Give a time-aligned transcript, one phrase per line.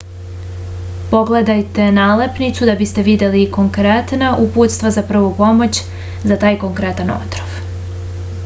[1.09, 5.81] pogledajte nalepnicu da biste videli konkretna uputstva za prvu pomoć
[6.33, 7.57] za taj konkretan otrov